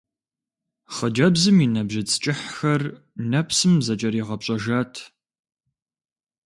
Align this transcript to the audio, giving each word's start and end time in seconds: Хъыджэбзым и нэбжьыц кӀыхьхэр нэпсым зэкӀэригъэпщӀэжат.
Хъыджэбзым 0.93 1.57
и 1.65 1.67
нэбжьыц 1.73 2.11
кӀыхьхэр 2.23 2.81
нэпсым 3.29 3.73
зэкӀэригъэпщӀэжат. 3.85 4.93